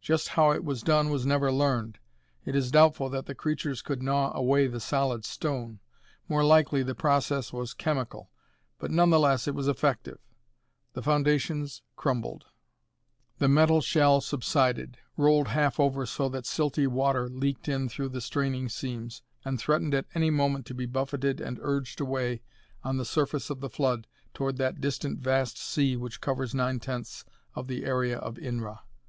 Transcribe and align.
Just 0.00 0.30
how 0.30 0.50
it 0.50 0.64
was 0.64 0.82
done 0.82 1.10
was 1.10 1.24
never 1.24 1.52
learned. 1.52 2.00
It 2.44 2.56
is 2.56 2.72
doubtful 2.72 3.08
that 3.10 3.26
the 3.26 3.36
creatures 3.36 3.82
could 3.82 4.02
gnaw 4.02 4.36
away 4.36 4.66
the 4.66 4.80
solid 4.80 5.24
stone 5.24 5.78
more 6.28 6.42
likely 6.44 6.82
the 6.82 6.96
process 6.96 7.52
was 7.52 7.72
chemical, 7.72 8.32
but 8.80 8.90
none 8.90 9.10
the 9.10 9.20
less 9.20 9.46
it 9.46 9.54
was 9.54 9.68
effective. 9.68 10.18
The 10.94 11.04
foundations 11.04 11.82
crumbled; 11.94 12.46
the 13.38 13.46
metal 13.48 13.80
shell 13.80 14.20
subsided, 14.20 14.98
rolled 15.16 15.46
half 15.46 15.78
over 15.78 16.04
so 16.04 16.28
that 16.30 16.46
silty 16.46 16.88
water 16.88 17.28
leaked 17.28 17.68
in 17.68 17.88
through 17.88 18.08
the 18.08 18.20
straining 18.20 18.68
seams, 18.68 19.22
and 19.44 19.56
threatened 19.60 19.94
at 19.94 20.06
any 20.16 20.30
moment 20.30 20.66
to 20.66 20.74
be 20.74 20.86
buffeted 20.86 21.40
and 21.40 21.60
urged 21.62 22.00
away 22.00 22.42
on 22.82 22.96
the 22.96 23.04
surface 23.04 23.50
of 23.50 23.60
the 23.60 23.70
flood 23.70 24.08
toward 24.34 24.56
that 24.56 24.80
distant 24.80 25.20
vast 25.20 25.58
sea 25.58 25.96
which 25.96 26.20
covers 26.20 26.56
nine 26.56 26.80
tenths 26.80 27.24
of 27.54 27.68
the 27.68 27.84
area 27.84 28.18
of 28.18 28.34
Inra. 28.34 28.80